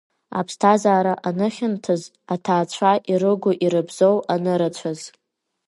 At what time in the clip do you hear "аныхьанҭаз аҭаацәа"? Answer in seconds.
1.27-2.91